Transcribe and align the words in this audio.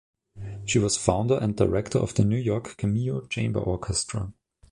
She 0.65 0.79
was 0.79 0.97
founder 0.97 1.37
and 1.39 1.55
director 1.55 1.99
of 1.99 2.15
the 2.15 2.25
New 2.25 2.39
York 2.39 2.75
Cameo 2.75 3.27
Chamber 3.27 3.59
Orchestra. 3.59 4.33